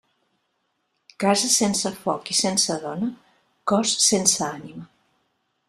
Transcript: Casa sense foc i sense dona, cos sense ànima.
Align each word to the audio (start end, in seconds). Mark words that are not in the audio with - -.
Casa 1.23 1.49
sense 1.55 1.91
foc 2.05 2.31
i 2.35 2.37
sense 2.39 2.79
dona, 2.87 3.11
cos 3.73 3.95
sense 4.07 4.43
ànima. 4.51 4.91